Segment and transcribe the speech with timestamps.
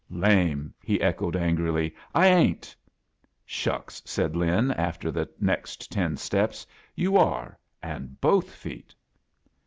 [0.09, 1.93] "Lamel" he echoed, angrily.
[2.15, 2.75] "I ain't."
[3.45, 6.65] *'Shocks!" said Lin, after the next ten steps.
[6.95, 8.95] "You are, and both feet."